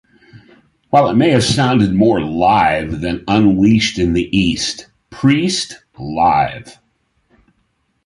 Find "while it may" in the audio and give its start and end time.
0.89-1.29